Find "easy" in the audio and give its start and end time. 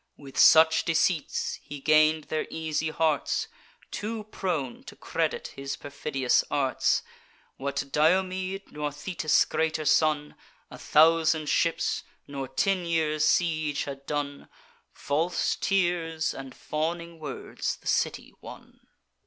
2.49-2.89